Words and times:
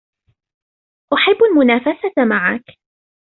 احب 1.13 1.37
المنافسه 1.51 2.13
معك. 2.25 2.65